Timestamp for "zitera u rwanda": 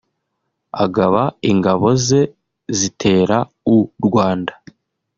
2.77-4.53